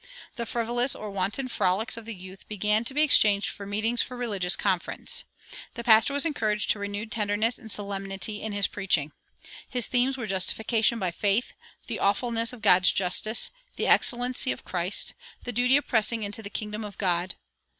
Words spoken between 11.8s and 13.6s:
the awfulness of God's justice,